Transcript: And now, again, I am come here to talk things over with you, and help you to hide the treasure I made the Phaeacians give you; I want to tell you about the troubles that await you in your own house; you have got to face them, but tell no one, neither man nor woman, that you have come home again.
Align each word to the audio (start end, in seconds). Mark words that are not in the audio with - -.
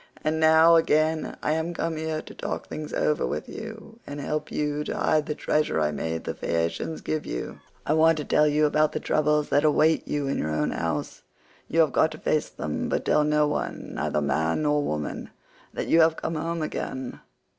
And 0.23 0.39
now, 0.39 0.77
again, 0.77 1.37
I 1.43 1.51
am 1.51 1.75
come 1.75 1.95
here 1.95 2.23
to 2.23 2.33
talk 2.33 2.65
things 2.65 2.91
over 2.91 3.23
with 3.23 3.47
you, 3.47 3.99
and 4.07 4.19
help 4.19 4.51
you 4.51 4.83
to 4.85 4.97
hide 4.97 5.27
the 5.27 5.35
treasure 5.35 5.79
I 5.79 5.91
made 5.91 6.23
the 6.23 6.33
Phaeacians 6.33 7.01
give 7.01 7.23
you; 7.23 7.59
I 7.85 7.93
want 7.93 8.17
to 8.17 8.25
tell 8.25 8.47
you 8.47 8.65
about 8.65 8.93
the 8.93 8.99
troubles 8.99 9.49
that 9.49 9.63
await 9.63 10.07
you 10.07 10.25
in 10.25 10.39
your 10.39 10.49
own 10.49 10.71
house; 10.71 11.21
you 11.67 11.81
have 11.81 11.93
got 11.93 12.09
to 12.13 12.17
face 12.17 12.49
them, 12.49 12.89
but 12.89 13.05
tell 13.05 13.23
no 13.23 13.47
one, 13.47 13.93
neither 13.93 14.21
man 14.21 14.63
nor 14.63 14.81
woman, 14.81 15.29
that 15.71 15.85
you 15.87 16.01
have 16.01 16.17
come 16.17 16.33
home 16.33 16.63
again. 16.63 17.19